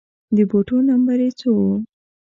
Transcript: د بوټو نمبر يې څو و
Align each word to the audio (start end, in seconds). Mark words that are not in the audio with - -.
د 0.35 0.37
بوټو 0.49 0.77
نمبر 0.89 1.17
يې 1.25 1.29
څو 1.39 1.49
و 1.65 1.65